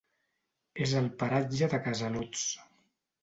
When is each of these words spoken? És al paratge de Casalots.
És 0.85 0.95
al 1.01 1.09
paratge 1.19 1.69
de 1.75 1.81
Casalots. 1.89 2.47